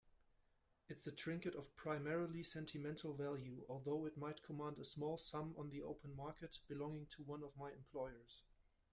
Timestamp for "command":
4.41-4.79